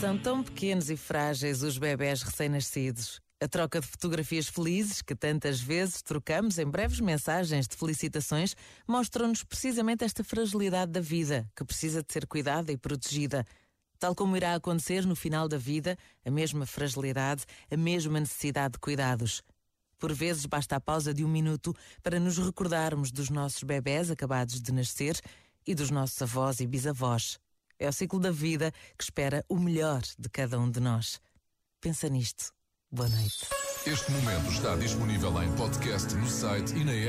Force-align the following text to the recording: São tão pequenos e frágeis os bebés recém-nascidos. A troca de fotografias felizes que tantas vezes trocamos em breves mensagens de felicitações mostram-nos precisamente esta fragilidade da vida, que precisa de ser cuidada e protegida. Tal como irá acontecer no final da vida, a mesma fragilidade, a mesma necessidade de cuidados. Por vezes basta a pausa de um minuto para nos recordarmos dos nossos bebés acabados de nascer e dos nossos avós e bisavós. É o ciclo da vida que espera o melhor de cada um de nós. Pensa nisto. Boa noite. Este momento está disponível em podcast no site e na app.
São 0.00 0.18
tão 0.18 0.42
pequenos 0.42 0.90
e 0.90 0.96
frágeis 0.96 1.62
os 1.62 1.78
bebés 1.78 2.20
recém-nascidos. 2.20 3.18
A 3.40 3.48
troca 3.48 3.80
de 3.80 3.86
fotografias 3.86 4.46
felizes 4.46 5.00
que 5.00 5.14
tantas 5.14 5.58
vezes 5.58 6.02
trocamos 6.02 6.58
em 6.58 6.66
breves 6.66 7.00
mensagens 7.00 7.66
de 7.66 7.74
felicitações 7.76 8.54
mostram-nos 8.86 9.42
precisamente 9.42 10.04
esta 10.04 10.22
fragilidade 10.22 10.92
da 10.92 11.00
vida, 11.00 11.48
que 11.56 11.64
precisa 11.64 12.02
de 12.02 12.12
ser 12.12 12.26
cuidada 12.26 12.70
e 12.70 12.76
protegida. 12.76 13.42
Tal 13.98 14.14
como 14.14 14.36
irá 14.36 14.54
acontecer 14.54 15.06
no 15.06 15.16
final 15.16 15.48
da 15.48 15.56
vida, 15.56 15.96
a 16.26 16.30
mesma 16.30 16.66
fragilidade, 16.66 17.46
a 17.70 17.76
mesma 17.76 18.20
necessidade 18.20 18.72
de 18.72 18.80
cuidados. 18.80 19.42
Por 19.98 20.12
vezes 20.12 20.44
basta 20.44 20.76
a 20.76 20.80
pausa 20.80 21.14
de 21.14 21.24
um 21.24 21.28
minuto 21.28 21.74
para 22.02 22.20
nos 22.20 22.36
recordarmos 22.36 23.10
dos 23.10 23.30
nossos 23.30 23.62
bebés 23.62 24.10
acabados 24.10 24.60
de 24.60 24.72
nascer 24.72 25.18
e 25.66 25.74
dos 25.74 25.90
nossos 25.90 26.20
avós 26.20 26.60
e 26.60 26.66
bisavós. 26.66 27.38
É 27.78 27.88
o 27.88 27.92
ciclo 27.92 28.18
da 28.18 28.30
vida 28.30 28.72
que 28.96 29.04
espera 29.04 29.44
o 29.48 29.58
melhor 29.58 30.02
de 30.18 30.28
cada 30.30 30.58
um 30.58 30.70
de 30.70 30.80
nós. 30.80 31.20
Pensa 31.80 32.08
nisto. 32.08 32.52
Boa 32.90 33.08
noite. 33.08 33.46
Este 33.86 34.10
momento 34.10 34.50
está 34.50 34.74
disponível 34.76 35.42
em 35.42 35.52
podcast 35.56 36.12
no 36.14 36.28
site 36.28 36.74
e 36.74 36.84
na 36.84 36.92
app. 36.92 37.04